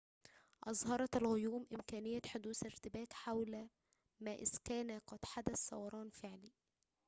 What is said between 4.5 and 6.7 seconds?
كان قد حدث ثوران فعلي